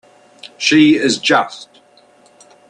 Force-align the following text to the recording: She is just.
She 0.57 0.95
is 0.97 1.19
just. 1.19 1.69